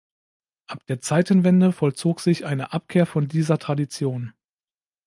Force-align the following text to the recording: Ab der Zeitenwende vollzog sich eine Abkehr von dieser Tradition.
Ab 0.65 0.83
der 0.87 0.99
Zeitenwende 0.99 1.71
vollzog 1.71 2.21
sich 2.21 2.47
eine 2.47 2.73
Abkehr 2.73 3.05
von 3.05 3.27
dieser 3.27 3.59
Tradition. 3.59 4.33